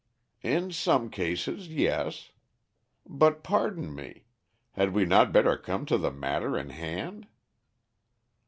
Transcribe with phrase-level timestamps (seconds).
[0.41, 2.31] "In some cases, yes.
[3.07, 4.23] But pardon me.
[4.71, 7.27] Had we not better come to the matter in hand?"